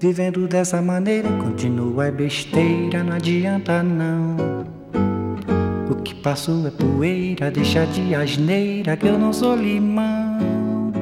[0.00, 4.36] Vivendo dessa maneira, continua é besteira, não adianta não.
[5.90, 10.92] O que passou é poeira, deixa de asneira que eu não sou limão.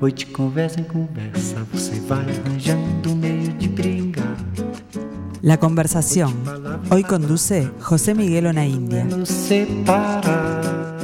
[0.00, 4.36] Hoje conversa em conversa, você vai arranjando meio de brincar.
[5.42, 6.32] La conversación.
[6.90, 8.46] Hoy conduce José Miguel
[9.26, 10.96] separar.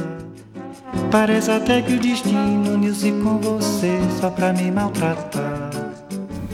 [1.11, 5.44] Parece até que o destino uniu-se com você só pra me maltratar.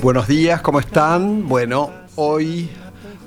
[0.01, 1.47] Buenos días, ¿cómo están?
[1.47, 2.69] Bueno, hoy,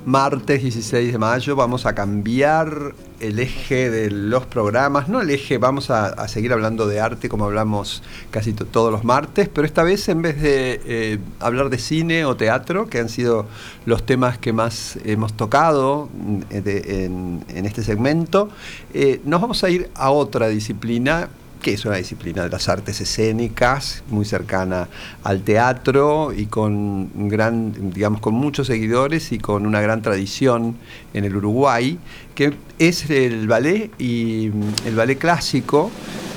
[0.05, 5.07] martes 16 de mayo, vamos a cambiar el eje de los programas.
[5.07, 9.05] No el eje, vamos a, seguir hablando de arte como hablamos casi to- todos los
[9.05, 13.07] martes, pero esta vez en vez de eh, hablar de cine o teatro, que han
[13.09, 13.45] sido
[13.85, 18.49] los temas que más hemos tocado mm, en este segmento,
[18.93, 21.29] eh, nos vamos a ir a otra disciplina
[21.65, 24.87] que es una disciplina de las artes escénicas, muy cercana
[25.23, 30.77] al teatro y con gran, digamos, con muchos seguidores y con una gran tradición
[31.15, 31.97] en el Uruguay,
[32.35, 35.89] que es el ballet y mm, el ballet clásico,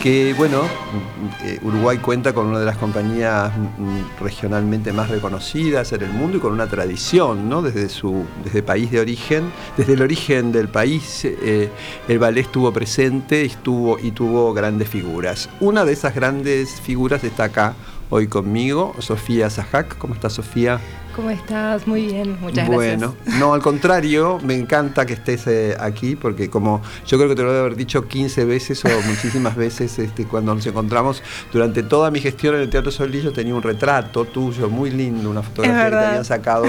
[0.02, 5.92] que bueno, mm, eh, Uruguay cuenta con una de las compañías mm, regionalmente más reconocidas
[5.92, 7.62] en el mundo y con una tradición, ¿no?
[7.62, 11.70] Desde su desde país de origen, desde el origen del país, eh,
[12.06, 15.48] el ballet estuvo presente estuvo, y tuvo grandes figuras.
[15.60, 17.74] Una de esas grandes figuras está acá
[18.10, 19.98] hoy conmigo, Sofía Zajac.
[19.98, 20.80] ¿Cómo está Sofía?
[21.18, 21.84] ¿Cómo estás?
[21.88, 23.40] Muy bien, muchas bueno, gracias.
[23.40, 27.42] no, al contrario, me encanta que estés eh, aquí porque como yo creo que te
[27.42, 31.20] lo he haber dicho 15 veces o muchísimas veces este, cuando nos encontramos,
[31.52, 35.28] durante toda mi gestión en el Teatro Solís yo tenía un retrato tuyo muy lindo,
[35.28, 36.66] una fotografía que te habían sacado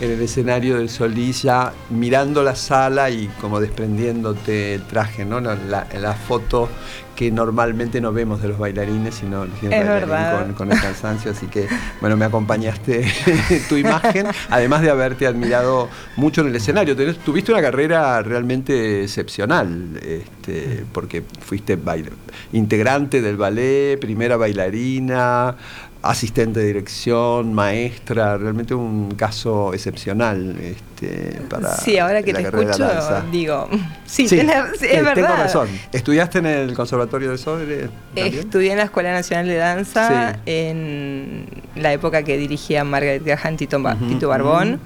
[0.00, 5.40] en el escenario del Solís ya mirando la sala y como desprendiéndote el traje, ¿no?
[5.40, 6.68] La, la- foto
[7.16, 11.46] que normalmente no vemos de los bailarines, sino Es bailarín con, con el cansancio, así
[11.46, 11.68] que
[12.00, 13.06] bueno, me acompañaste
[13.68, 16.96] tu imagen, además de haberte admirado mucho en el escenario.
[16.96, 22.10] Tenés- tuviste una carrera realmente excepcional, este, porque fuiste bail-
[22.52, 25.54] integrante del ballet, primera bailarina,
[26.02, 32.44] asistente de dirección, maestra, realmente un caso excepcional este, para sí, ahora que la te
[32.48, 33.68] escucho, digo,
[34.06, 35.14] sí, Sí, tenés- sí, eh, es verdad.
[35.14, 35.68] Tengo razón.
[35.92, 37.88] ¿Estudiaste en el Conservatorio de Sobre?
[38.14, 38.38] también?
[38.40, 40.40] Estudié en la Escuela Nacional de Danza Sí.
[40.46, 41.46] en
[41.76, 44.80] la época que dirigía Margaret Gahan, Tito, Tito Barbón.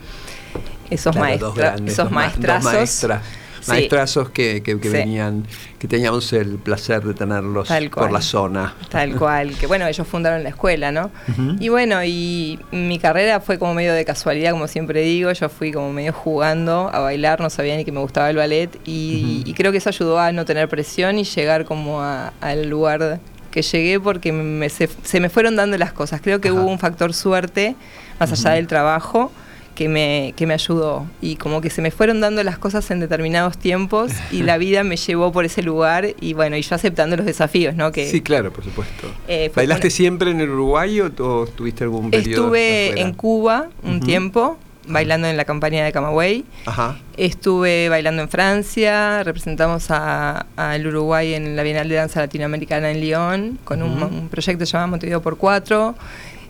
[0.91, 2.73] Esos, Claro, maestra- grandes, esos maestrazos.
[2.73, 3.23] maestra-
[3.67, 3.73] Sí.
[3.73, 4.95] Maestrazos que, que- que Sí.
[4.95, 5.45] venían,
[5.79, 8.75] que teníamos el placer de tenerlos Tal por la zona.
[8.91, 11.11] Tal cual, que bueno, ellos fundaron la escuela, ¿no?
[11.59, 15.73] Y bueno, y mi carrera fue como medio de casualidad, como siempre digo, yo fui
[15.73, 19.73] como medio jugando a bailar, no sabía ni que me gustaba el ballet y, creo
[19.73, 23.99] que eso ayudó a no tener presión y llegar como a- al lugar que llegué
[23.99, 26.21] porque me- se, se me fueron dando las cosas.
[26.21, 26.61] Creo que Ajá.
[26.61, 27.75] hubo un factor suerte,
[28.21, 29.33] más allá del trabajo,
[29.77, 31.07] que me, que me ayudó.
[31.21, 34.83] Y como que se me fueron dando las cosas en determinados tiempos y la vida
[34.83, 37.93] me llevó por ese lugar y bueno, y yo aceptando los desafíos, ¿no?
[37.93, 39.07] Que, Sí, claro, por supuesto.
[39.29, 43.01] Eh, ¿Bailaste una- siempre en el Uruguay o, o tuviste algún periodo Estuve afuera?
[43.09, 44.07] en Cuba un Ujú.
[44.07, 46.45] tiempo, bailando en la campaña de Camagüey.
[46.65, 46.97] Ajá.
[47.17, 53.01] Estuve bailando en Francia, representamos a- al Uruguay en la Bienal de Danza Latinoamericana en
[53.01, 54.15] Lyon, con un, Ujú.
[54.15, 55.95] un proyecto llamado Montevideo por Cuatro.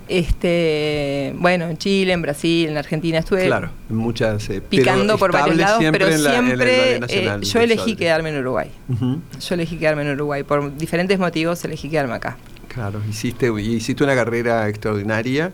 [0.08, 4.48] Este, bueno, en Chile, en Brasil, en Argentina estuve Claro, muchas.
[4.50, 8.70] eh, picando por varios lados, pero la- siempre eh, yo elegí quedarme en Uruguay.
[8.88, 9.20] Ujú.
[9.40, 10.42] Yo elegí quedarme en Uruguay.
[10.44, 12.36] Por diferentes motivos elegí quedarme acá.
[12.68, 15.52] Claro, hiciste, hiciste una carrera extraordinaria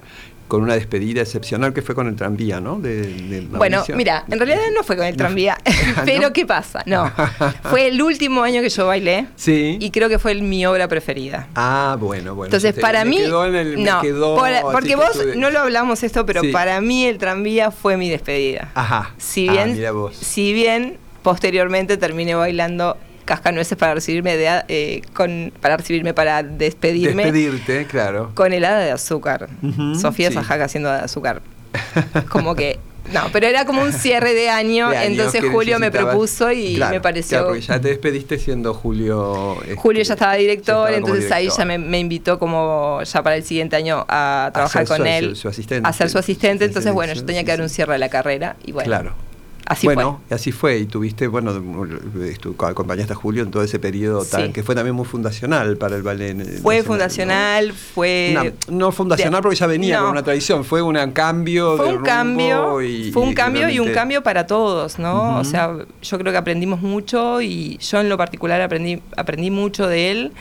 [0.53, 2.79] con una despedida excepcional que fue con el tranvía, ¿no?
[2.79, 5.57] De, de Bueno, mira, en realidad no fue con el tranvía,
[5.97, 6.03] ¿No?
[6.05, 6.83] pero ¿qué pasa?
[6.85, 7.11] No,
[7.71, 9.79] fue el último año que yo bailé Sí.
[9.81, 11.49] y creo que fue el- mi obra preferida.
[11.55, 12.49] Ah, bueno, bueno.
[12.55, 15.49] Entonces, para mí, quedó en el- me no, quedó por- así porque que vos no
[15.49, 16.49] lo hablamos esto, pero Sí.
[16.49, 18.73] para mí el tranvía fue mi despedida.
[18.75, 19.15] Ajá.
[19.17, 20.15] Si Ah, mira vos.
[20.17, 26.43] si bien posteriormente terminé bailando cascanueces para recibirme de, a- eh, con, para recibirme para
[26.43, 28.31] despedirme Despedirte, claro.
[28.35, 29.49] con helada de azúcar.
[30.01, 30.35] Sofía sí.
[30.35, 31.43] Sajaca haciendo de azúcar.
[32.31, 32.79] Como que
[33.13, 36.95] no, pero era como un cierre de año, De entonces Julio me propuso y Claro,
[36.95, 39.57] me pareció Claro, porque ya te despediste siendo Julio.
[39.63, 43.01] este, Julio ya estaba director, ya estaba como entonces ahí ya me, me invitó como
[43.03, 45.89] ya para el siguiente año a trabajar con su- él, su- su asistente.
[45.89, 48.55] a ser su asistente, entonces bueno, yo tenía que dar un cierre de la carrera
[48.65, 49.15] y bueno, Claro.
[49.67, 50.79] Así bueno, y así fue.
[50.79, 51.53] Y tuviste, bueno,
[52.41, 54.53] tú acompañaste a Julio en todo ese periodo tan, Sí.
[54.53, 56.35] que fue también muy fundacional para el ballet.
[56.61, 56.61] fue.
[56.61, 57.75] Fue nacional, fundacional, ¿no?
[57.95, 58.37] fue...
[58.69, 60.03] Una- no fundacional de- porque ya venía no.
[60.05, 63.69] con una tradición, fue un cambio fue de un rumbo cambio, y, fue un cambio
[63.69, 65.39] y un cambio para todos, ¿no?
[65.39, 65.73] O sea,
[66.03, 70.33] yo creo que aprendimos mucho y yo en lo particular aprendí, aprendí mucho de él.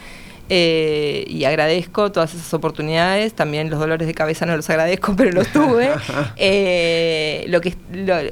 [0.53, 5.31] Eh, y agradezco todas esas oportunidades, también los dolores de cabeza no los agradezco, pero
[5.31, 5.92] los tuve.
[6.36, 7.75] Eh, lo que,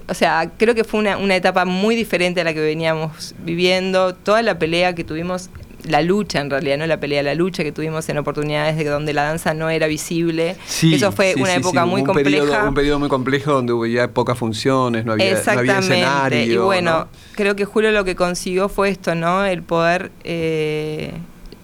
[0.08, 4.16] o sea, creo que fue una, una etapa muy diferente a la que veníamos viviendo,
[4.16, 5.50] toda la pelea que tuvimos
[5.84, 9.14] la lucha en realidad, no la pelea, la lucha que tuvimos en oportunidades de donde
[9.14, 10.56] la danza no era visible.
[10.82, 12.68] Eso fue una época muy compleja.
[12.68, 16.46] un periodo muy complejo donde hubo pocas funciones, no había, Exactamente.
[16.46, 19.46] y bueno, creo que Julio lo que consiguió fue esto, ¿no?
[19.46, 21.14] El poder eh,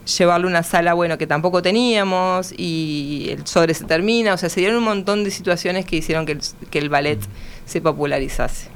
[0.06, 4.34] llevarle una sala, bueno, que tampoco teníamos y el sobre se termina.
[4.34, 7.20] O sea, se dieron un montón de situaciones que hicieron que el, que el ballet
[7.66, 8.68] se popularizase.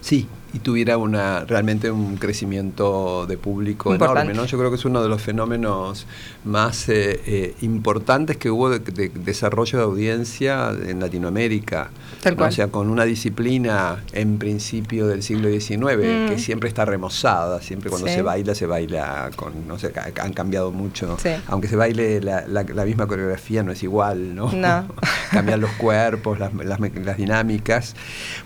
[0.00, 0.26] Sí,
[0.58, 4.34] y tuviera una realmente un crecimiento de público enorme.
[4.34, 4.44] ¿no?
[4.44, 6.06] Yo creo que es uno de los fenómenos
[6.44, 11.90] más eh, eh, importantes que hubo de, desarrollo de audiencia en Latinoamérica.
[12.38, 16.38] O sea, con una disciplina en principio del siglo XIX que mm.
[16.38, 21.16] siempre está remozada, siempre cuando se baila, se baila con, no sé, han cambiado mucho.
[21.46, 24.50] Aunque se baile la, la, misma coreografía, no es igual, ¿no?
[24.52, 24.88] no.
[25.30, 27.94] Cambian los cuerpos, las, las, las dinámicas.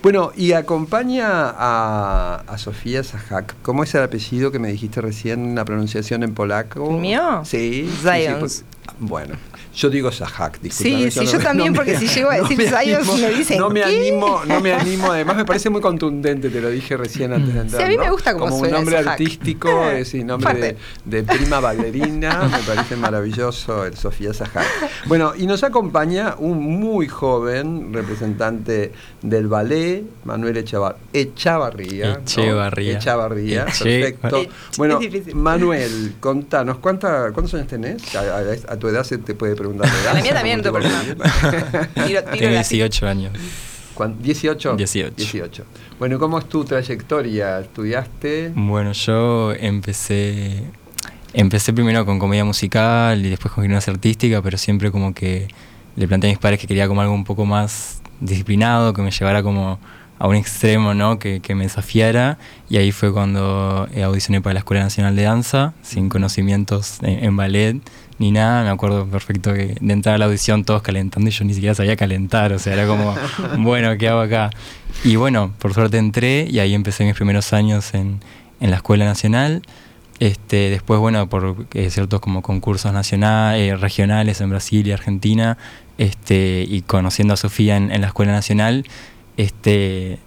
[0.03, 3.55] Bueno, y acompaña a a, Sofía Zahak.
[3.63, 6.91] ¿Cómo es el apellido que me dijiste recién, la pronunciación en polaco?
[6.91, 7.43] ¿Mío?
[7.45, 7.91] Sí.
[8.03, 8.65] Zions.
[8.99, 9.35] bueno,
[9.75, 10.99] yo digo Sahak, disculpa.
[10.99, 12.59] Sí, sí, yo también, porque si llego a decir
[13.07, 13.59] no me, dicen.
[13.59, 17.33] No me animo, no me animo, además me parece muy contundente, te lo dije recién
[17.33, 17.81] antes de entrar.
[17.81, 21.61] Sí, a mí me gusta como, como un nombre artístico, es un nombre de, prima
[21.61, 24.67] bailarina, me parece maravilloso el Sofía Sahak.
[25.07, 28.93] Bueno, y nos acompaña un muy joven representante
[29.23, 32.21] del ballet, Manuel Echavar, Echavarría.
[32.25, 32.99] Echevarría.
[32.99, 34.45] Echavarría, perfecto.
[34.77, 34.99] Bueno,
[35.35, 38.15] Manuel, contanos, ¿cuántos años tenés?
[38.17, 43.33] A, a tu edad se te puede a la mía también, no Tengo 18 años.
[43.95, 44.77] ¿18?
[44.77, 45.15] 18.
[45.17, 45.65] 18.
[45.99, 47.61] Bueno, ¿cómo es tu trayectoria?
[47.61, 48.53] ¿Estudiaste?
[48.55, 50.65] Bueno, yo empecé
[51.35, 55.49] empecé primero con comedia musical y después con gimnasia artística, pero siempre como que
[55.97, 59.11] le planteé a mis padres que quería como algo un poco más disciplinado, que me
[59.11, 59.79] llevara como
[60.19, 61.19] a un extremo, ¿no?
[61.19, 62.39] Que, me desafiara.
[62.69, 67.81] Y ahí fue cuando audicioné para la Escuela Nacional de Danza, sin conocimientos en ballet
[68.19, 68.63] ni nada.
[68.63, 71.75] Me acuerdo perfecto que de entrar a la audición todos calentando y yo ni siquiera
[71.75, 72.53] sabía calentar.
[72.53, 73.15] O sea, era como,
[73.59, 74.51] bueno, ¿qué hago acá?
[75.05, 78.21] Y bueno, por suerte entré y ahí empecé mis primeros años en,
[78.61, 79.63] en la Escuela Nacional.
[80.21, 85.59] Este, después, bueno, por eh, ciertos como concursos nacionales, eh, regionales en Brasil y Argentina,
[85.99, 88.85] este, y conociendo a Sofía en, en, la Escuela Nacional,
[89.37, 90.19] este,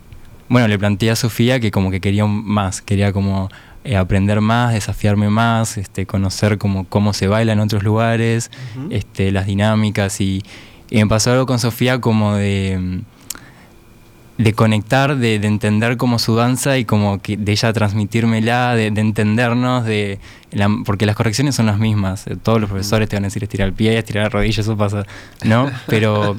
[0.50, 3.50] bueno, le planteé a Sofía que como que quería más, quería como
[3.84, 8.50] eh, aprender más, desafiarme más, este, conocer cómo, cómo se baila en otros lugares,
[8.90, 10.44] este, las dinámicas y,
[10.90, 13.04] y, me pasó algo con Sofía como de
[14.38, 19.02] de conectar, de, entender como su danza y como que de ella transmitírmela, de, de
[19.02, 20.20] entendernos, de
[20.86, 22.28] porque las correcciones son las mismas.
[22.28, 24.78] Eh, todos los profesores te van a decir estirar el pie, estirar la rodilla, eso
[24.78, 25.06] pasa,
[25.44, 25.70] ¿no?
[25.88, 26.38] Pero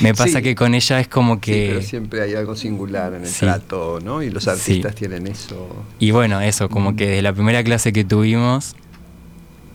[0.00, 1.68] me pasa que con ella es como que...
[1.70, 4.22] pero siempre hay algo singular en el trato, ¿no?
[4.22, 5.84] Y los artistas tienen eso.
[5.98, 8.74] Y bueno, eso, como que desde la primera clase que tuvimos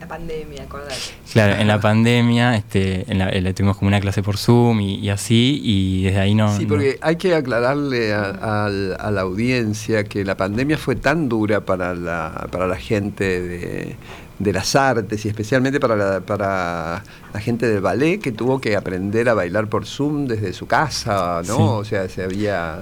[0.10, 0.96] pandemia, acordate.
[1.32, 5.62] Claro, en la pandemia este, en la, tuvimos como una clase por Zoom y, así,
[5.64, 6.58] y desde ahí no...
[6.58, 11.96] Sí, porque hay que aclararle a, la audiencia que la pandemia fue tan dura para
[11.96, 13.96] la, para la gente de,
[14.40, 17.04] de las artes y especialmente para la, para
[17.34, 21.42] la gente del ballet que tuvo que aprender a bailar por Zoom desde su casa,
[21.48, 21.78] ¿no?
[21.78, 22.82] O sea, se había...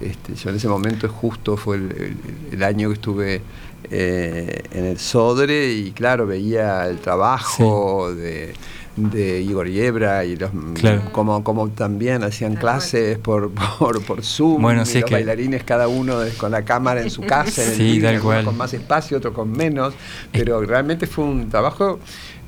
[0.00, 1.78] Este, yo en ese momento justo fue
[2.50, 3.42] el año que estuve
[3.90, 8.54] eh, en el Sodre y claro, veía el trabajo de,
[9.42, 10.50] Igor Yebra y los
[11.12, 16.18] como, como también hacían clases por, por, por Zoom bueno, y los bailarines cada uno
[16.36, 19.94] con la cámara en su casa, en con más espacio, otro con menos,
[20.32, 21.98] pero realmente fue un trabajo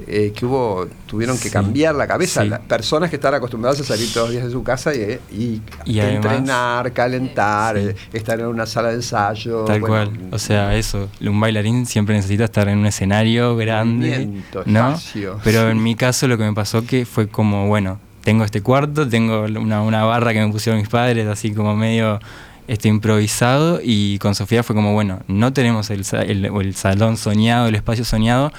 [0.06, 2.44] eh, que hubo, tuvieron que cambiar la cabeza.
[2.44, 6.92] Las personas que están acostumbradas a salir todos los días de su casa y, entrenar,
[6.92, 9.64] calentar, eh, estar en una sala de ensayo.
[9.64, 10.11] Tal cual.
[10.30, 14.28] O sea, eso, un bailarín siempre necesita estar en un escenario grande.
[14.66, 14.99] ¿no?
[15.44, 19.09] Pero en mi caso lo que me pasó que fue como, bueno, tengo este cuarto,
[19.09, 22.21] tengo una, una barra que me pusieron mis padres, así como medio
[22.68, 27.75] este, improvisado y con Sofía fue como, bueno, no tenemos el, el salón soñado, el
[27.75, 28.52] espacio soñado,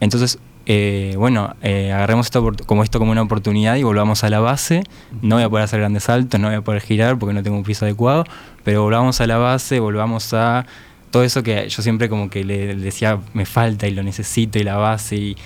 [0.00, 4.40] entonces eh, bueno, eh, agarremos esto como esto como una oportunidad y volvamos a la
[4.40, 4.82] base.
[5.20, 7.56] No voy a poder hacer grandes saltos, no voy a poder girar porque no tengo
[7.56, 8.24] un piso adecuado,
[8.62, 10.66] pero volvamos a la base, volvamos a
[11.10, 14.64] todo eso que yo siempre como que le, decía me falta y lo necesito y
[14.64, 15.36] la base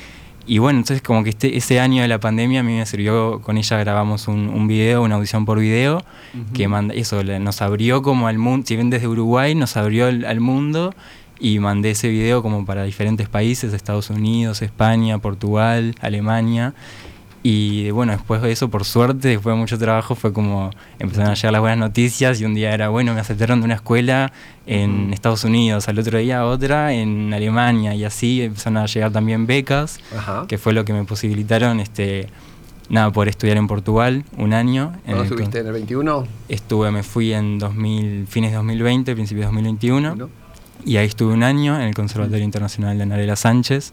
[0.47, 3.43] y, bueno, entonces como que este, ese año de la pandemia a mí me sirvió,
[3.43, 6.03] con ella grabamos un, un video, una audición por video,
[6.55, 10.41] que manda, eso nos abrió como al mundo, si bien desde Uruguay nos abrió al
[10.41, 10.95] mundo
[11.41, 16.75] y mandé ese video como para diferentes países, Estados Unidos, España, Portugal, Alemania.
[17.43, 21.35] Y bueno, después de eso, por suerte, después de mucho trabajo, fue como empezaron a
[21.35, 24.33] llegar las buenas noticias y un día era, bueno, me aceptaron de una escuela
[24.67, 29.47] en Estados Unidos, al otro día otra en Alemania y así empezaron a llegar también
[29.47, 30.47] becas, Ajá.
[30.49, 32.29] que fue lo que me posibilitaron, este,
[32.89, 34.95] nada, poder estudiar en Portugal un año.
[35.05, 36.27] ¿Cuándo estuviste en el 21?
[36.49, 40.17] Estuve, me fui en 2000, fines de 2020, principios de 2021.
[40.17, 40.29] ¿No?
[40.85, 43.93] Y ahí estuve un año en el Conservatorio Internacional de Narela Sánchez,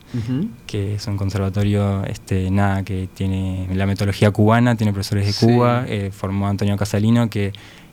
[0.67, 5.45] que es un conservatorio este, nada, que tiene la metodología cubana, tiene profesores de Sí.
[5.45, 7.51] Cuba, eh, formó Antonio Casalino, que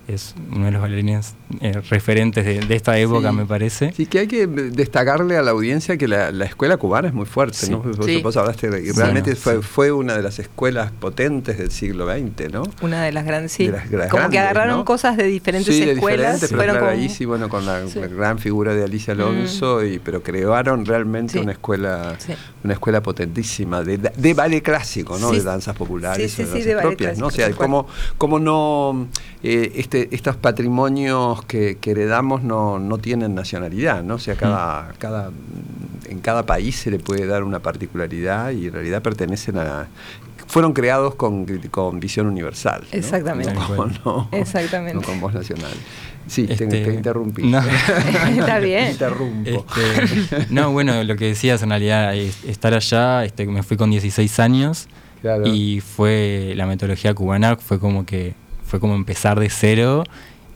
[0.09, 3.37] es uno de los bailarines eh, referentes de, de esta época, Sí.
[3.37, 3.93] me parece.
[3.93, 7.27] Sí, que hay que destacarle a la audiencia que la, la escuela cubana es muy
[7.27, 7.71] fuerte, Sí.
[7.71, 7.79] ¿no?
[7.81, 8.21] Vos, Sí.
[8.23, 9.63] vos hablaste de, y realmente no, fue, sí.
[9.63, 12.63] fue una de las escuelas potentes del siglo XX, ¿no?
[12.81, 13.67] Una de las grandes, sí.
[13.67, 14.85] De las- las como que grandes, agarraron ¿no?
[14.85, 16.41] cosas de diferentes sí, de escuelas.
[16.41, 18.01] diferentes, pero claro, como- ahí sí, bueno, con la, Sí.
[18.01, 21.39] la gran figura de Alicia Alonso, y, pero crearon realmente Sí.
[21.39, 22.33] una escuela Sí.
[22.65, 25.31] una escuela potentísima de, de ballet clásico, ¿no?
[25.31, 25.37] Sí.
[25.39, 27.27] de danzas populares, Sí, sí, o de sí, danzas propias, ¿no?
[27.27, 27.87] O sea, cómo,
[28.19, 29.09] cómo no
[29.45, 34.15] eh, este, estos patrimonios que, que heredamos no, no tienen nacionalidad, ¿no?
[34.15, 35.31] O sea, cada, cada,
[36.09, 39.89] en cada país se le puede dar una particularidad y en realidad pertenecen a
[40.47, 42.83] fueron creados con, con visión universal.
[42.93, 42.99] ¿no?
[42.99, 43.55] Exactamente.
[44.05, 44.95] No, Exactamente.
[44.95, 45.73] no con voz nacional.
[46.27, 47.43] Sí, te, Este, te interrumpí.
[47.45, 47.59] no.
[48.39, 48.91] Está bien.
[48.93, 49.51] Interrumpo.
[49.51, 53.91] Este, no, bueno, lo que decías en realidad, es- estar allá, este, me fui con
[53.91, 54.89] 16 años
[55.23, 55.47] Claro.
[55.47, 58.35] y fue la metodología cubana, fue como que
[58.73, 60.03] fue como empezar de cero,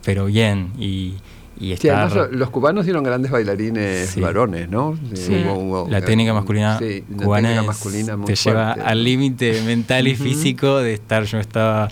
[0.03, 1.17] pero bien y,
[1.61, 4.21] y Sí, además estar lo- los cubanos dieron grandes bailarines Sí.
[4.23, 4.99] varones, ¿no?
[5.13, 5.45] Sí.
[5.45, 6.79] Hubo- hubo- la técnica masculina
[7.15, 11.91] cubana es- masculina muy te lleva al límite mental y físico de estar, yo estaba,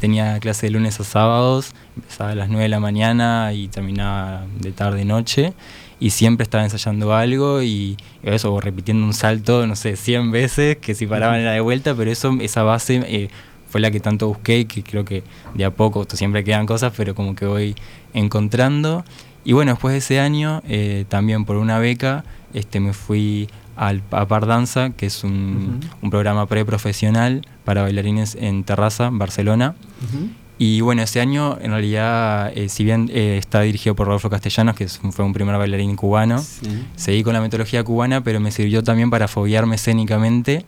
[0.00, 4.46] tenía clase de lunes a sábados, empezaba a las 9 de la mañana y terminaba
[4.58, 5.52] de tarde noche
[6.00, 10.78] y siempre estaba ensayando algo y, eso, o repitiendo un salto, no sé, 100 veces,
[10.78, 13.28] que si paraban era de vuelta, pero eso, esa base eh,
[13.76, 16.94] fue la que tanto busqué y que creo que de a poco, siempre quedan cosas,
[16.96, 17.74] pero como que voy
[18.14, 19.04] encontrando.
[19.44, 24.02] Y bueno, después de ese año, eh, también por una beca, este, me fui al,
[24.12, 25.88] a Par Danza, que es un, Ujú.
[26.00, 29.74] un programa preprofesional para bailarines en Terraza, Barcelona.
[30.08, 30.28] Ujú.
[30.58, 34.74] Y bueno, ese año en realidad, eh, si bien eh, está dirigido por Rodolfo Castellanos,
[34.74, 36.82] que es un- fue un primer bailarín cubano, Sí.
[36.96, 40.64] seguí con la metodología cubana, pero me sirvió también para foguearme escénicamente,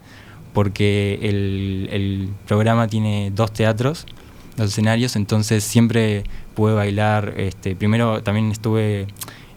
[0.53, 4.07] porque el, el programa tiene dos teatros,
[4.57, 6.25] dos escenarios, entonces siempre
[6.55, 7.35] pude bailar.
[7.37, 9.07] Este, primero también estuve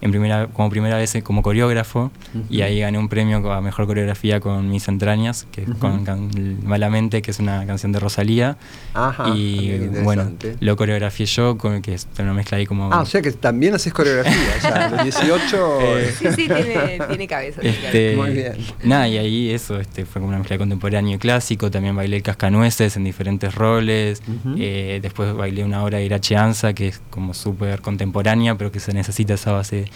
[0.01, 2.11] en primera, como primera vez como coreógrafo
[2.49, 5.77] y ahí gané un premio a mejor coreografía con Mis entrañas, que es Ujú.
[5.79, 6.29] con can-
[6.63, 8.57] Malamente, que es una canción de Rosalía.
[8.93, 9.29] Ajá.
[9.35, 10.55] y bueno, interesante.
[10.59, 12.91] lo coreografié yo, con, que es una mezcla ahí como...
[12.91, 14.33] Ah, o sea que también haces coreografía.
[14.57, 15.79] o sea, a los 18.
[15.81, 17.61] Eh, Sí, sí, tiene, tiene cabeza.
[17.61, 18.53] Este, Muy bien.
[18.83, 21.69] Nada, y ahí eso este, fue como una mezcla de contemporáneo y clásico.
[21.71, 24.21] También bailé el cascanueces en diferentes roles.
[24.57, 28.79] Eh, después bailé una obra de Irache Anza, que es como súper contemporánea, pero que
[28.79, 29.90] se necesita esa base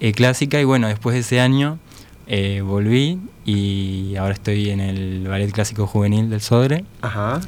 [0.00, 0.60] eh, clásica.
[0.60, 1.78] Y bueno, después de ese año
[2.26, 6.84] eh, volví y ahora estoy en el Ballet Clásico Juvenil del Sodre.
[7.02, 7.40] Ajá.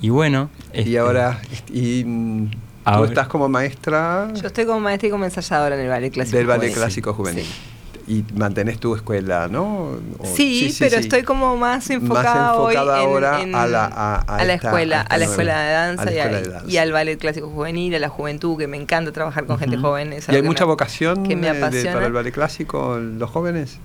[0.00, 0.50] Y bueno.
[0.74, 1.40] Y este, ahora,
[1.72, 2.50] y, mm,
[2.96, 6.36] tú estás como maestra Yo estoy como maestra y como ensayadora en el ballet clásico.
[6.36, 6.76] del ballet juvenil.
[6.76, 7.44] clásico juvenil.
[7.44, 7.71] Sí.
[8.08, 9.98] Y mantenés tu escuela, ¿no?
[10.18, 14.16] O- Sí, pero estoy como más enfocada, hoy enfocada en- ahora en- a la- a-
[14.16, 16.44] a la esta- escuela, a esta a la escuela de danza, la y, escuela al-
[16.44, 16.70] de danza.
[16.70, 20.12] y al ballet clásico juvenil, a la juventud, que me encanta trabajar con gente joven.
[20.12, 23.30] es ¿Y hay mucha me- vocación que me eh, de- para el ballet clásico, los
[23.30, 23.78] jóvenes?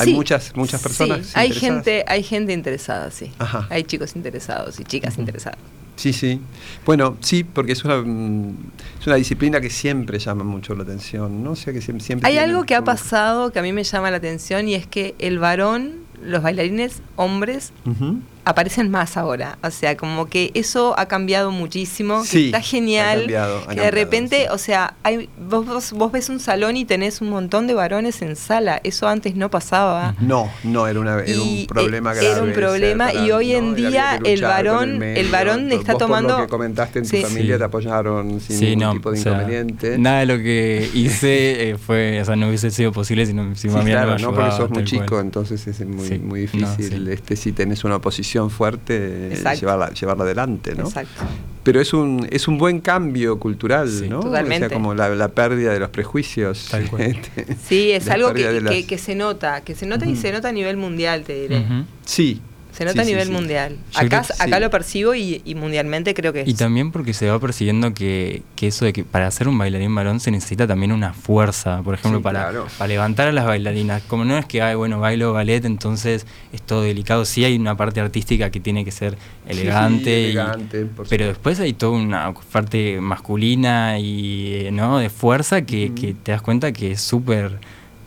[0.00, 1.84] Hay Sí, muchas- muchas personas hay interesadas.
[1.84, 3.30] gente, hay gente interesada, sí.
[3.38, 3.66] Ajá.
[3.70, 5.58] Hay chicos interesados y chicas interesadas.
[5.96, 6.40] Sí, sí.
[6.86, 8.54] Bueno, sí, porque es una, mm,
[9.00, 11.52] es una disciplina que siempre llama mucho la atención, ¿no?
[11.52, 12.28] O sea que siem- siempre...
[12.28, 15.14] Hay algo que ha pasado que a mí me llama la atención y es que
[15.18, 18.20] el varón, los bailarines hombres, Ujú.
[18.44, 19.58] Aparecen más ahora.
[19.62, 22.22] O sea, como que eso ha cambiado muchísimo.
[22.30, 23.20] que está ha genial.
[23.20, 24.46] cambiado, ha que cambiado, de repente, sí.
[24.50, 28.20] o sea, hay, vos, vos, vos ves un salón y tenés un montón de varones
[28.22, 28.80] en sala.
[28.84, 30.14] Eso antes no pasaba.
[30.20, 32.30] No, no, era, una, era un problema eh, grave.
[32.32, 35.20] era un problema, y hoy en día el varón- medio.
[35.20, 37.22] el varón Vos está por tomando- lo que comentaste en tu Sí.
[37.22, 37.58] familia Sí.
[37.58, 39.98] te apoyaron sin Sí, ningún no, tipo de o sea, inconveniente.
[39.98, 43.54] nada de lo que hice eh, fue, o sea, no hubiese sido posible si, no,
[43.54, 45.20] si familia claro, me no, porque sos muy chico, cual.
[45.26, 47.12] entonces es muy, Sí, muy no, difícil sí.
[47.12, 49.60] este si tenés una posición fuerte, Exacto.
[49.60, 50.84] llevarla, llevarla adelante, ¿no?
[50.84, 51.22] Exacto.
[51.62, 54.08] Pero es un, es un buen cambio cultural, Sí.
[54.08, 54.18] ¿no?
[54.20, 54.66] Totalmente.
[54.66, 56.68] O sea, como la, la pérdida de los prejuicios.
[56.70, 57.16] Tal cual.
[57.68, 60.48] Sí, es algo que, las- que, que se nota, que se nota y se nota
[60.48, 61.64] a nivel mundial, te diré.
[62.04, 62.40] Sí,
[62.72, 63.32] Se nota Sí, a nivel sí.
[63.32, 63.76] mundial.
[63.92, 66.48] Yo Acá, acá lo percibo y, y mundialmente creo que es.
[66.48, 69.94] Y también porque se va persiguiendo que, que eso de que para ser un bailarín
[69.94, 72.66] varón se necesita también una fuerza, por ejemplo, Sí, para, claro.
[72.78, 74.02] para levantar a las bailarinas.
[74.08, 77.24] Como no es que, ay, bueno, bailo ballet, entonces es todo delicado.
[77.26, 80.04] Sí hay una parte artística que tiene que ser elegante.
[80.04, 84.98] Sí, y- elegante, por pero después hay toda una parte masculina y, eh, ¿no?
[84.98, 87.58] De fuerza que, que te das cuenta que es súper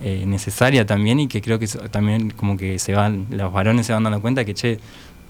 [0.02, 3.86] eh, necesaria también y que creo que eso también como que se van, los varones
[3.86, 4.80] se van dando cuenta que, che,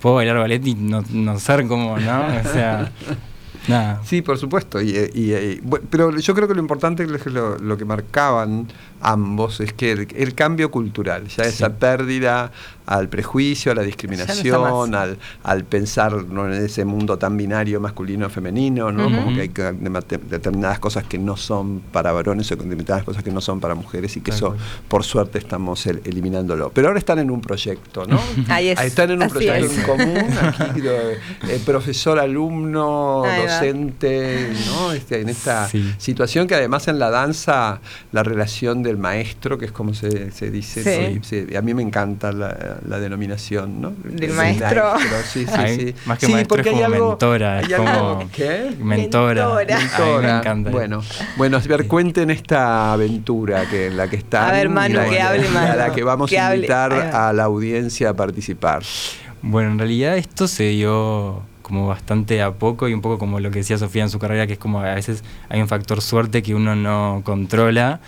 [0.02, 2.26] puedo bailar ballet y no, no ser como, ¿no?
[2.28, 2.92] O sea,
[3.68, 4.02] nada.
[4.06, 4.82] Sí, por supuesto.
[4.82, 8.68] Y, y- y- bu- pero yo creo que lo importante es lo, lo que marcaban
[9.02, 12.52] ambos es que el, el cambio cultural, ya esa pérdida
[12.86, 16.46] al prejuicio, a la discriminación, al, al pensar ¿no?
[16.52, 19.06] en ese mundo tan binario masculino-femenino, ¿no?
[19.06, 19.48] Como que hay
[20.30, 24.16] determinadas cosas que no son para varones o determinadas cosas que no son para mujeres
[24.18, 24.56] y que eso,
[24.88, 26.72] por suerte, estamos el- eliminándolo.
[26.74, 28.20] Pero ahora están en un proyecto, ¿no?
[28.50, 29.78] Ahí es, Están en un así proyecto es.
[29.78, 30.18] en común,
[30.60, 33.52] aquí, eh, profesor, alumno, Ahí va.
[33.54, 34.92] docente, ¿no?
[34.92, 35.94] Este, en esta Sí.
[35.98, 37.80] situación que además en la danza,
[38.12, 41.56] la relación del maestro, que es como se, se dice, Sí.
[41.56, 43.94] a mí me encanta la, la denominación, ¿no?
[44.04, 44.94] Del maestro.
[45.32, 45.96] sí, sí, Ay, sí.
[46.06, 47.86] más que Sí, maestro porque es hay como algo- mentora, hay es algo-
[48.18, 48.76] como- ¿Qué?
[48.80, 49.48] Mentora.
[49.56, 50.22] Mentora.
[50.22, 50.70] Me encanta.
[50.72, 51.02] Bueno,
[51.38, 54.50] bueno, a ver, cuenten esta aventura que en la que están.
[54.50, 55.78] A ver, Manu, la que hable, y a Manu.
[55.78, 56.58] la que vamos Que a hable.
[56.58, 57.30] invitar va.
[57.30, 58.84] a la audiencia a participar.
[59.42, 63.50] Bueno, en realidad esto se dio como bastante a poco y un poco como lo
[63.52, 66.44] que decía Sofía en su carrera, que es como a veces hay un factor suerte
[66.44, 68.00] que uno no controla.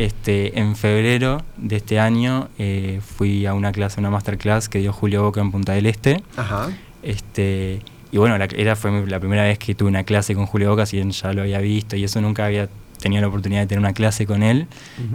[0.00, 4.92] Este, en febrero de este año eh, fui a una clase, una masterclass que dio
[4.94, 6.22] Julio Boca en Punta del Este.
[6.38, 6.70] Ajá.
[7.02, 7.80] Este,
[8.10, 10.86] y bueno, la, era fue la primera vez que tuve una clase con Julio Boca,
[10.86, 13.80] si bien ya lo había visto y eso nunca había tenido la oportunidad de tener
[13.80, 14.66] una clase con él.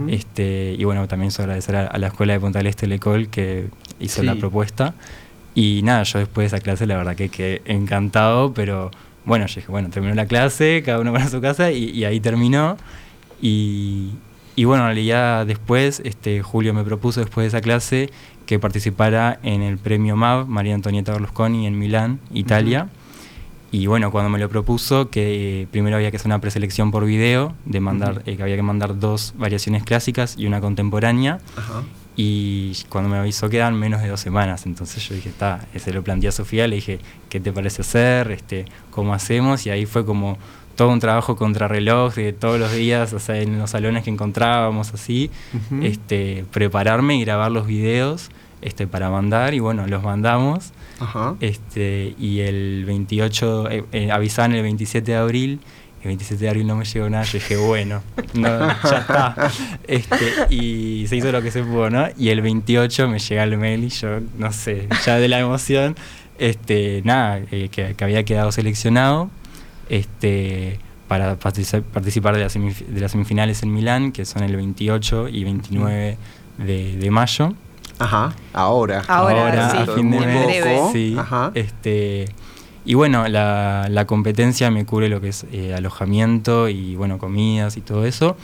[0.08, 3.28] Este, y bueno, también eso agradecer a, a la escuela de Punta del Este, Lecol,
[3.28, 3.66] que
[3.98, 4.26] hizo Sí.
[4.26, 4.94] la propuesta.
[5.56, 8.92] Y nada, yo después de esa clase la verdad que quedé encantado, pero
[9.24, 12.20] bueno, yo dije, bueno, terminó la clase, cada uno para su casa y, y ahí
[12.20, 12.76] terminó.
[13.42, 14.10] Y,
[14.56, 18.10] y bueno, en realidad después, este, Julio me propuso después de esa clase
[18.46, 22.88] que participara en el premio MAV, María Antonieta Berlusconi, en Milán, Italia.
[23.72, 27.04] Y bueno, cuando me lo propuso, que eh, primero había que hacer una preselección por
[27.04, 28.22] video, de mandar, Ujú.
[28.30, 31.40] eh, que había que mandar dos variaciones clásicas y una contemporánea.
[31.56, 31.82] Ajá.
[32.18, 36.02] Y cuando me avisó quedan menos de dos semanas, entonces yo dije, está, se lo
[36.02, 38.30] planteé a Sofía, le dije, ¿qué te parece hacer?
[38.30, 39.66] Este, ¿Cómo hacemos?
[39.66, 40.38] Y ahí fue como
[40.76, 44.92] todo un trabajo contrarreloj de todos los días, o sea, en los salones que encontrábamos
[44.92, 45.30] así,
[45.82, 50.72] este, prepararme y grabar los videos este, para mandar, y bueno, los mandamos.
[51.00, 51.34] Ajá.
[51.40, 55.60] Este, y el 28, eh, eh, avisaban el 27 de abril,
[56.02, 58.02] el 27 de abril no me llegó nada, yo dije, bueno,
[58.34, 59.50] no, ya está.
[59.88, 62.06] Este, y se hizo lo que se pudo, ¿no?
[62.18, 65.96] Y el 28 me llega el mail y yo, no sé, ya de la emoción,
[66.38, 69.30] este, nada, eh, que, que había quedado seleccionado
[69.88, 75.28] este, para partici- participar de las, de las semifinales en Milán, que son el 28
[75.28, 76.16] y 29
[76.58, 77.52] de, de mayo.
[77.98, 78.34] Ajá.
[78.52, 79.02] Ahora.
[79.08, 80.92] Ahora, sí, a fin de mes.
[80.92, 81.50] Sí, Ajá.
[81.54, 82.26] este,
[82.84, 87.76] y bueno, la, la competencia me cubre lo que es eh, alojamiento y bueno, comidas
[87.76, 88.36] y todo eso,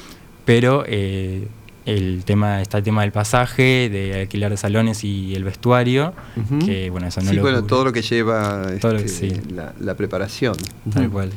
[0.44, 1.48] pero eh,
[1.86, 6.58] el tema, está el tema del pasaje, de alquilar de salones y el vestuario, Ujú.
[6.66, 9.30] que bueno, eso no sí, lo bueno, todo lo que lleva Todo lo que- este,
[9.30, 9.40] sí.
[9.54, 10.56] la, la preparación.
[10.92, 11.30] Tal cual.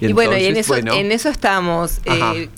[0.00, 2.00] Y, bueno, y en eso, bueno, en eso estamos.
[2.04, 2.48] Eh,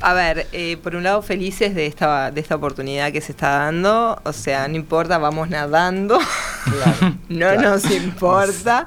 [0.00, 3.50] a ver, eh, por un lado felices de esta, de esta oportunidad que se está
[3.50, 6.18] dando, o sea, no importa, vamos nadando,
[6.64, 7.60] Claro, no claro.
[7.62, 8.86] nos importa.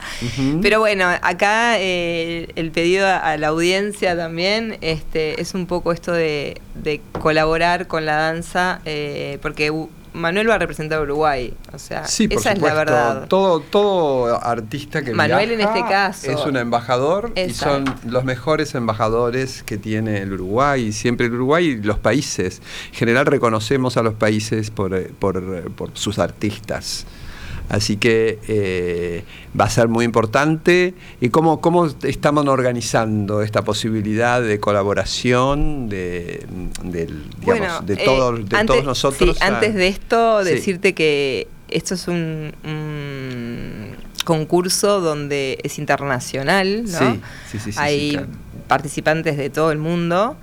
[0.61, 5.91] Pero bueno, acá eh, el pedido a, a la audiencia también este, es un poco
[5.91, 9.71] esto de, de colaborar con la danza, eh, porque
[10.13, 12.75] Manuel va a representar a Uruguay, o sea, Sí, esa es la supuesto.
[12.77, 13.27] verdad.
[13.27, 16.31] Todo, todo artista que Manuel en este caso.
[16.31, 20.91] es un embajador y son los mejores embajadores que tiene el Uruguay.
[20.91, 22.63] Siempre el Uruguay y los países.
[22.87, 27.05] En general reconocemos a los países por, eh, por, por sus artistas.
[27.69, 29.23] Así que eh,
[29.59, 30.93] va a ser muy importante.
[31.19, 36.45] ¿Y cómo, cómo estamos organizando esta posibilidad de colaboración de,
[36.83, 39.37] digamos, Bueno, de, eh, todos, de antes- todos nosotros?
[39.37, 40.49] sí, a- antes de esto, Sí.
[40.51, 46.97] decirte que esto es un, un concurso donde es internacional, ¿no?
[46.99, 47.19] Sí, sí,
[47.51, 48.27] sí, sí, sí, Hay claro.
[48.67, 50.37] participantes de todo el mundo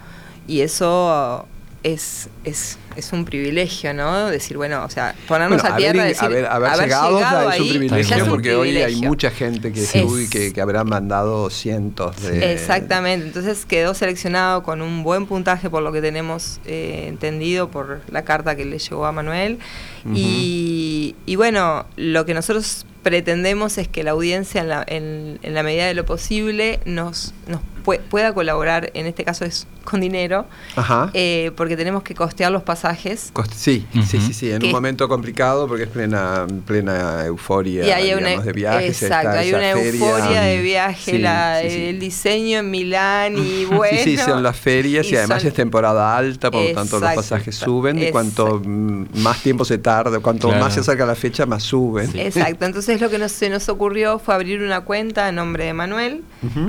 [0.47, 1.47] y eso
[1.85, 4.29] es, es, es un privilegio, ¿no?
[4.31, 7.45] Decir, bueno, o sea, ponernos Bueno, a tierra, haber, decir, haber, haber llegado, ya es
[7.45, 9.09] un ahí, privilegio, es un porque hoy hay privilegio.
[9.09, 9.99] mucha gente que, Sí.
[9.99, 12.55] estudia y que, que habrán mandado cientos de...
[12.55, 18.01] Exactamente, entonces quedó seleccionado con un buen puntaje por lo que tenemos eh, entendido por
[18.11, 19.59] la carta que le llegó a Manuel
[20.07, 25.39] y Y, y bueno, lo que nosotros pretendemos es que la audiencia en la, en,
[25.43, 29.67] en la medida de lo posible nos, nos pue- pueda colaborar, en este caso es
[29.85, 31.11] con dinero, Ajá.
[31.13, 33.31] eh, porque tenemos que costear los pasajes.
[33.35, 37.87] Cost- Sí, sí, sí, sí, en Que- un momento complicado porque es plena, plena euforia
[37.87, 39.03] Y hay una, digamos, de viajes.
[39.03, 39.91] exacto, está hay una feria.
[40.07, 41.85] euforia de viaje, Sí, la- sí, sí.
[41.87, 43.99] el diseño en Milán y bueno.
[43.99, 46.99] sí, sí, son las ferias y, y además son- es temporada alta, por lo tanto
[46.99, 50.65] los pasajes suben y cuanto mm, más tiempo se tarda, cuanto Claro.
[50.65, 52.11] más se acerca la fecha, más suben.
[52.11, 52.21] Sí.
[52.21, 55.75] Exacto, entonces lo que nos, se nos ocurrió fue abrir una cuenta en nombre de
[55.75, 56.23] Manuel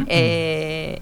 [0.07, 0.99] Eh,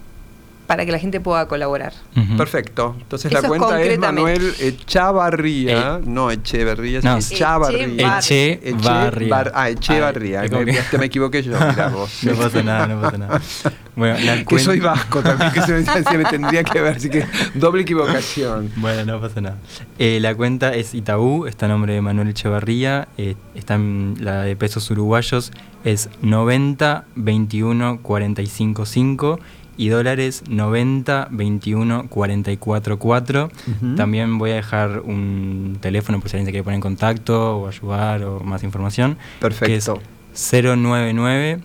[0.66, 1.92] para que la gente pueda colaborar.
[2.16, 2.36] Ujú.
[2.36, 2.96] Perfecto.
[3.00, 4.22] Entonces Eso la es cuenta es concretamente.
[4.22, 8.18] Manuel Echavarría, no Echeverría, no, es Echavarría.
[8.18, 9.52] Eche- Echevarría.
[9.54, 10.40] Ah, Echevarría.
[10.40, 12.18] Ay, ¿cómo me, te me equivoqué yo, mira vos.
[12.22, 13.40] no pasa nada, no pasa nada.
[13.96, 17.08] Bueno, la Que soy vasco también, que se me, se me tendría que ver, así
[17.10, 17.24] que
[17.54, 18.70] doble equivocación.
[18.76, 19.56] Bueno, no pasa nada.
[19.98, 24.42] Eh, la cuenta es Itaú, está a nombre de Manuel Echevarría, eh, está en la
[24.42, 25.52] de pesos uruguayos,
[25.84, 29.38] es 90 21 45 5
[29.76, 33.44] y dólares 90 21 44 4.
[33.44, 33.94] Ujú.
[33.96, 37.68] También voy a dejar un teléfono por si alguien se quiere poner en contacto o
[37.68, 39.18] ayudar o más información.
[39.40, 39.66] Perfecto.
[39.66, 41.60] Que es 099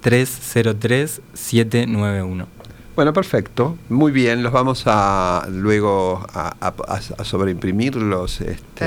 [0.00, 2.55] 303 791.
[2.96, 3.76] Bueno, perfecto.
[3.90, 8.86] Muy bien, los vamos a luego a, a- a- a sobreimprimir los, este,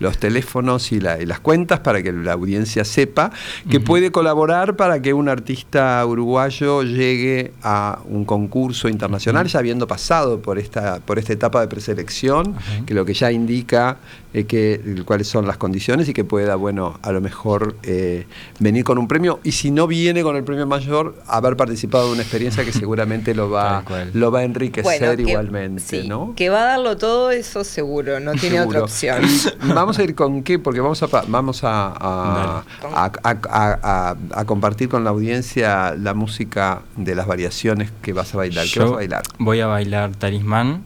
[0.00, 3.30] los teléfonos y, la- y las cuentas para que la audiencia sepa
[3.70, 9.86] que puede colaborar para que un artista uruguayo llegue a un concurso internacional, ya habiendo
[9.86, 13.96] pasado por esta, por esta etapa de preselección, que lo que ya indica
[14.36, 18.26] eh, que, cuáles son las condiciones y que pueda, bueno, a lo mejor eh,
[18.58, 22.12] venir con un premio y si no viene con el premio mayor, haber participado de
[22.12, 26.34] una experiencia que seguramente lo va, lo va a enriquecer Bueno, que- igualmente, sí, ¿no?
[26.36, 28.68] Que va a darlo todo, eso seguro, no tiene Seguro.
[28.68, 29.22] otra opción.
[29.74, 32.94] Vamos a ir con qué, porque vamos a vamos a, a, Dale.
[32.94, 38.34] a- a- a- a compartir con la audiencia la música de las variaciones que vas
[38.34, 38.64] a bailar.
[38.64, 39.22] ¿Qué Yo vas a bailar?
[39.38, 40.82] voy a bailar Talismán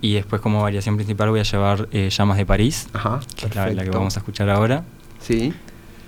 [0.00, 3.54] Y después como variación principal voy a llevar eh, Llamas de París, Ajá, que es
[3.54, 4.84] la, la que vamos a escuchar ahora.
[5.20, 5.52] Sí,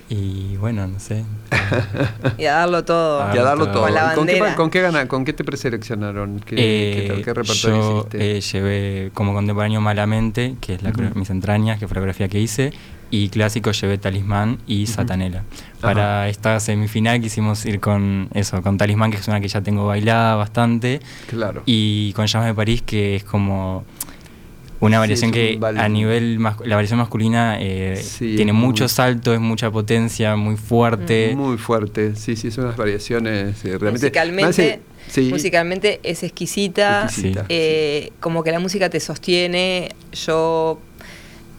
[0.09, 1.23] Y bueno, no sé.
[2.37, 3.21] Y a darlo todo.
[3.23, 3.89] Ah, y a darlo Con todo.
[3.89, 6.39] la ¿Y ¿Con qué, con qué gana- con qué te preseleccionaron?
[6.39, 8.37] ¿Qué, Eh, qué, repertorio yo hiciste?
[8.37, 11.03] eh, llevé como contemporáneo Malamente, que es la Ujú.
[11.15, 12.73] mis entrañas, que fue la coreografía que hice,
[13.15, 15.43] y clásico llevé Talismán y Satanela.
[15.79, 19.85] Para esta semifinal quisimos ir con eso, con Talismán, que es una que ya tengo
[19.85, 20.99] bailada bastante,
[21.29, 21.61] claro.
[21.67, 23.85] y con Llamas de París, que es como
[24.79, 29.31] una Sí, variación que a nivel, la variación masculina eh, Sí, tiene muy- mucho salto,
[29.31, 31.35] es mucha potencia, muy fuerte.
[31.35, 33.91] Muy fuerte, sí, sí, son unas variaciones eh, realmente.
[34.07, 37.03] musicalmente, sí, musicalmente es exquisita.
[37.05, 39.89] exquisita, eh, Como que la música te sostiene.
[40.13, 40.79] Yo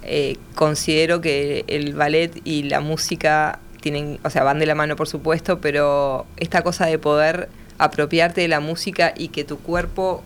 [0.07, 4.97] eh, considero que el ballet y la música tienen, o sea, van de la mano
[4.97, 10.23] por supuesto, pero esta cosa de poder apropiarte de la música y que tu cuerpo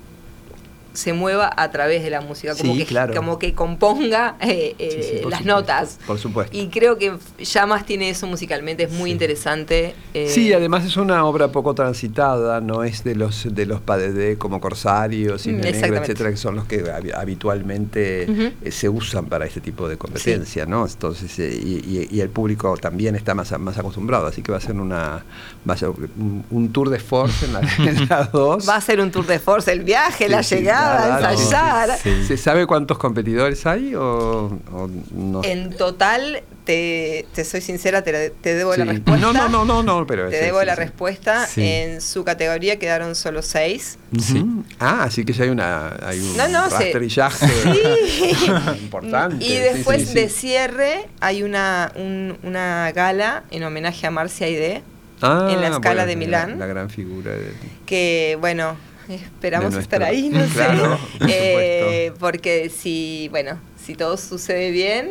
[0.99, 3.15] se mueva a través de la música, como, Sí, que, claro.
[3.15, 5.99] como que componga eh, Sí, sí, eh, por las supuesto, notas.
[6.07, 6.57] Por supuesto.
[6.57, 9.13] Y creo que Llamas tiene eso musicalmente, es muy Sí.
[9.13, 9.95] interesante.
[10.15, 14.37] eh, Sí, además es una obra poco transitada, no es de los de los padedé
[14.39, 18.43] como Corsarios, Cine Negro, etcétera, que son los que habi- habitualmente Ujú.
[18.63, 20.87] eh, se usan para este tipo de competencia, ¿no?
[20.87, 24.61] Entonces, eh, y, y- el público también está más, más acostumbrado, así que va a
[24.61, 25.25] ser una
[25.69, 28.69] va a ser un, un tour de force en la, en las dos.
[28.69, 30.57] Va a ser un tour de force, el viaje, Sí, la sí,
[30.92, 31.98] llegada, claro, ensayar.
[32.03, 32.24] Sí.
[32.27, 35.42] ¿Se sabe cuántos competidores hay o, o no?
[35.44, 38.81] En total, te, te soy sincera, te, te debo Sí.
[38.81, 39.27] la respuesta.
[39.27, 40.81] No, no, no, no, no, pero Te sí, debo sí, la sí.
[40.83, 41.46] respuesta.
[41.46, 41.62] Sí.
[41.66, 43.98] En su categoría quedaron solo seis.
[44.20, 44.44] Sí.
[44.79, 47.46] Ah, así que ya hay una hay un No, no, se- rastrillaje
[48.07, 48.46] Sí.
[48.83, 49.44] importante.
[49.44, 50.14] Y después sí, sí.
[50.14, 54.83] de cierre hay una, un- una gala en homenaje a Marcia Aide,
[55.20, 56.59] Ah, en la escala de la- Milán.
[56.61, 57.33] La, gran figura.
[57.33, 57.53] de-
[57.87, 58.77] que bueno,
[59.14, 61.27] esperamos estar ahí, no Claro, sé.
[61.29, 65.11] Eh, porque si, bueno, si todo sucede bien,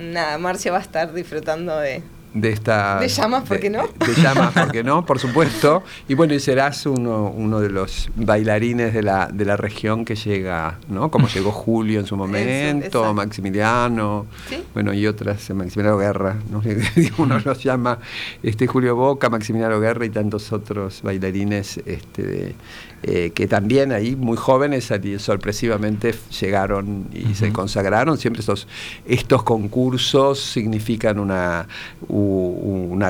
[0.00, 2.02] nada, Marcia va a estar disfrutando de,
[2.34, 3.86] de esta De llamas, ¿por qué no?
[3.98, 5.04] De, de llamas, ¿por qué no?
[5.06, 5.82] Por supuesto.
[6.08, 10.14] Y bueno, y serás uno, uno de los bailarines de la, de la región que
[10.14, 11.10] llega, ¿no?
[11.10, 13.14] Como llegó Julio en su momento, exacto.
[13.14, 14.62] Maximiliano, ¿Sí?
[14.74, 16.62] bueno, y otras, Maximiliano Guerra, ¿no?
[17.18, 17.98] uno los llama
[18.42, 22.54] este Julio Boca, Maximiliano Guerra y tantos otros bailarines este, de-
[23.04, 28.18] eh, que también ahí, muy jóvenes, sorpresivamente llegaron y se consagraron.
[28.18, 28.66] Siempre estos,
[29.06, 31.68] estos concursos significan una,
[32.08, 32.17] una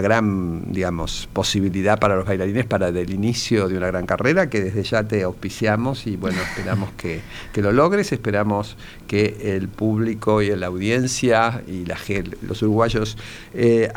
[0.00, 4.82] gran, digamos, posibilidad para los bailarines para el inicio de una gran carrera que desde
[4.82, 7.20] ya te auspiciamos y bueno, esperamos que,
[7.56, 11.96] lo logres, esperamos que el público y la audiencia y la,
[12.42, 13.18] los uruguayos
[13.52, 13.90] eh,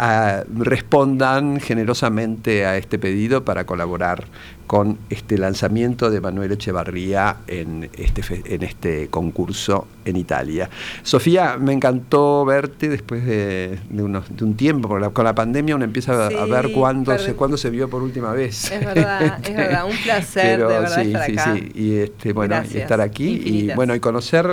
[0.57, 4.25] respondan generosamente a este pedido para colaborar
[4.71, 10.69] con este lanzamiento de Manuel Echevarría en este, en este concurso en Italia.
[11.03, 15.85] Sofía, me encantó verte después de, unos, de un tiempo, porque con la pandemia uno
[15.85, 18.71] empieza a ver cuándo se, cuándo se vio por última vez.
[18.71, 21.53] Es verdad, es verdad, un placer de verdad estar sí, acá.
[21.55, 24.45] Sí, y este, bueno, y estar aquí y bueno, y conocer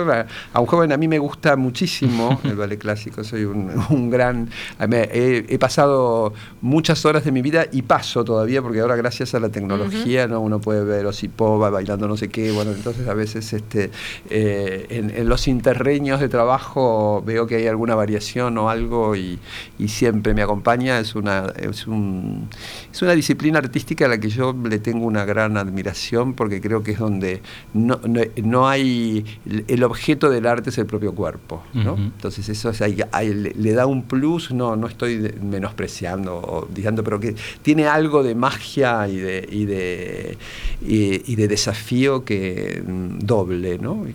[0.53, 5.45] a, un joven, a mí me gusta muchísimo el ballet clásico, soy un, gran, he,
[5.47, 9.49] he pasado muchas horas de mi vida y paso todavía, porque ahora gracias a la
[9.49, 10.39] tecnología, ¿no?
[10.41, 13.91] Uno puede ver Osipova bailando no sé qué, bueno, entonces a veces este,
[14.29, 19.39] eh, en, los interreños de trabajo veo que hay alguna variación o algo y,
[19.87, 22.47] siempre me acompaña, es una, es, un,
[22.91, 26.83] es una disciplina artística a la que yo le tengo una gran admiración porque creo
[26.83, 27.41] que es donde
[27.73, 27.99] no,
[28.43, 29.25] no, hay,
[29.67, 31.95] el objeto del arte es el propio cuerpo, ¿no?
[31.97, 37.35] Entonces eso es, le, da un plus, no, no estoy menospreciando o diciendo, pero que
[37.61, 40.37] tiene algo de magia y de, y de
[40.81, 44.05] y, de desafío que mm, doble, ¿no?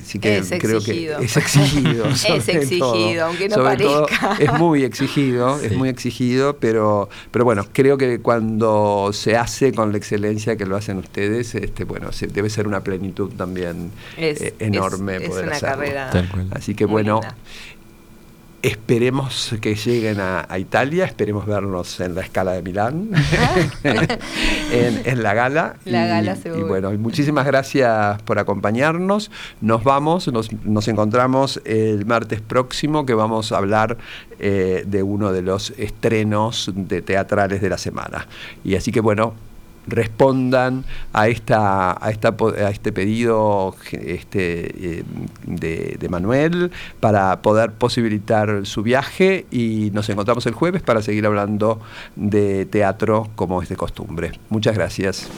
[0.00, 2.06] Así que es creo que es exigido.
[2.08, 4.36] es exigido, aunque no parezca.
[4.38, 9.92] es muy exigido, es muy exigido, pero, pero bueno, creo que cuando se hace con
[9.92, 15.16] la excelencia que lo hacen ustedes, este, bueno, debe ser una plenitud también eh, enorme
[15.16, 15.76] es, poder una hacerlo.
[15.76, 16.10] Carrera
[16.50, 17.20] Así que bueno.
[18.60, 23.10] Esperemos que lleguen a, Italia, esperemos vernos en la escala de Milán,
[24.72, 25.76] en, la gala.
[25.84, 26.60] La y, gala seguro.
[26.60, 29.30] Y bueno, muchísimas gracias por acompañarnos.
[29.60, 30.28] Nos vamos,
[30.64, 33.96] nos, encontramos el martes próximo que vamos a hablar
[34.40, 38.26] eh, de uno de los estrenos de teatrales de la semana.
[38.64, 39.34] Y así que bueno,
[39.88, 45.04] respondan a, esta, a, esta, a este pedido este, eh,
[45.44, 46.70] de, de, Manuel
[47.00, 51.80] para poder posibilitar su viaje y nos encontramos el jueves para seguir hablando
[52.16, 54.32] de teatro como es de costumbre.
[54.48, 55.28] Muchas gracias.